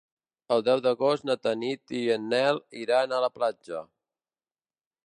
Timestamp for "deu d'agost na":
0.67-1.35